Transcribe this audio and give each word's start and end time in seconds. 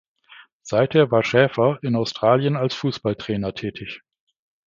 Seither 0.63 1.11
war 1.11 1.23
Schaefer 1.23 1.77
in 1.83 1.95
Australien 1.95 2.55
als 2.55 2.73
Fußballtrainer 2.73 3.53
tätig. 3.53 4.01